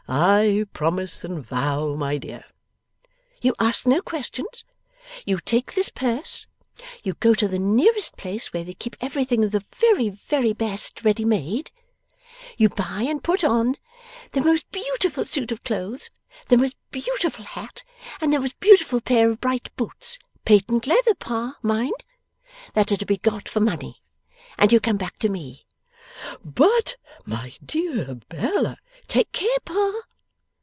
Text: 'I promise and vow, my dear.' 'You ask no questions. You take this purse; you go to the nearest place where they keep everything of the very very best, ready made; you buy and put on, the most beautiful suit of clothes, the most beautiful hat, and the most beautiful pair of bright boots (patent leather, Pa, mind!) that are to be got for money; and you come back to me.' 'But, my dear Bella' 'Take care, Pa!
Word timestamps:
'I 0.13 0.65
promise 0.73 1.23
and 1.23 1.39
vow, 1.41 1.95
my 1.95 2.17
dear.' 2.17 2.43
'You 3.41 3.55
ask 3.61 3.85
no 3.87 4.01
questions. 4.01 4.65
You 5.25 5.39
take 5.39 5.73
this 5.73 5.87
purse; 5.87 6.47
you 7.01 7.13
go 7.21 7.33
to 7.35 7.47
the 7.47 7.57
nearest 7.59 8.17
place 8.17 8.51
where 8.51 8.65
they 8.65 8.73
keep 8.73 8.97
everything 8.99 9.45
of 9.45 9.51
the 9.53 9.63
very 9.73 10.09
very 10.09 10.51
best, 10.51 11.05
ready 11.05 11.23
made; 11.23 11.71
you 12.57 12.67
buy 12.67 13.03
and 13.07 13.23
put 13.23 13.45
on, 13.45 13.77
the 14.33 14.41
most 14.41 14.69
beautiful 14.71 15.23
suit 15.23 15.49
of 15.49 15.63
clothes, 15.63 16.09
the 16.49 16.57
most 16.57 16.75
beautiful 16.91 17.45
hat, 17.45 17.81
and 18.19 18.33
the 18.33 18.39
most 18.41 18.59
beautiful 18.59 18.99
pair 18.99 19.29
of 19.31 19.39
bright 19.39 19.73
boots 19.77 20.19
(patent 20.43 20.87
leather, 20.87 21.15
Pa, 21.15 21.55
mind!) 21.61 21.93
that 22.73 22.91
are 22.91 22.97
to 22.97 23.05
be 23.05 23.15
got 23.17 23.47
for 23.47 23.61
money; 23.61 24.01
and 24.57 24.73
you 24.73 24.81
come 24.81 24.97
back 24.97 25.17
to 25.19 25.29
me.' 25.29 25.65
'But, 26.43 26.97
my 27.25 27.53
dear 27.63 28.15
Bella' 28.27 28.77
'Take 29.07 29.31
care, 29.31 29.57
Pa! 29.65 30.03